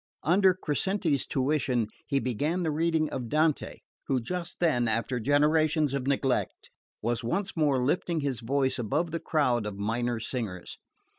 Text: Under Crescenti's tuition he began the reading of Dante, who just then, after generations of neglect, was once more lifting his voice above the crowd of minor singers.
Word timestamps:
Under 0.23 0.55
Crescenti's 0.55 1.27
tuition 1.27 1.87
he 2.07 2.17
began 2.19 2.63
the 2.63 2.71
reading 2.71 3.07
of 3.11 3.29
Dante, 3.29 3.75
who 4.07 4.19
just 4.19 4.59
then, 4.59 4.87
after 4.87 5.19
generations 5.19 5.93
of 5.93 6.07
neglect, 6.07 6.71
was 7.03 7.23
once 7.23 7.55
more 7.55 7.83
lifting 7.85 8.21
his 8.21 8.39
voice 8.39 8.79
above 8.79 9.11
the 9.11 9.19
crowd 9.19 9.67
of 9.67 9.77
minor 9.77 10.19
singers. 10.19 10.79